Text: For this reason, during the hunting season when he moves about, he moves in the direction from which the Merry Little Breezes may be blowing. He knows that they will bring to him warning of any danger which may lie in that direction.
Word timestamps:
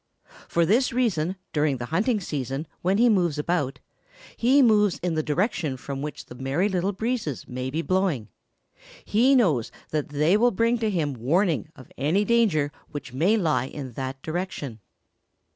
For 0.47 0.65
this 0.65 0.91
reason, 0.91 1.35
during 1.53 1.77
the 1.77 1.85
hunting 1.93 2.19
season 2.19 2.65
when 2.81 2.97
he 2.97 3.07
moves 3.07 3.37
about, 3.37 3.77
he 4.35 4.63
moves 4.63 4.97
in 5.03 5.13
the 5.13 5.21
direction 5.21 5.77
from 5.77 6.01
which 6.01 6.25
the 6.25 6.33
Merry 6.33 6.67
Little 6.69 6.91
Breezes 6.91 7.47
may 7.47 7.69
be 7.69 7.83
blowing. 7.83 8.27
He 9.05 9.35
knows 9.35 9.71
that 9.91 10.09
they 10.09 10.37
will 10.37 10.49
bring 10.49 10.79
to 10.79 10.89
him 10.89 11.13
warning 11.13 11.69
of 11.75 11.91
any 11.99 12.25
danger 12.25 12.71
which 12.89 13.13
may 13.13 13.37
lie 13.37 13.67
in 13.67 13.91
that 13.93 14.19
direction. 14.23 14.79